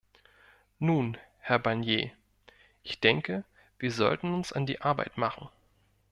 Nun, 0.79 1.15
Herr 1.37 1.59
Barnier, 1.59 2.09
ich 2.81 2.99
denke, 3.01 3.43
wir 3.77 3.91
sollten 3.91 4.33
uns 4.33 4.51
an 4.51 4.65
die 4.65 4.81
Arbeit 4.81 5.15
machen. 5.19 5.47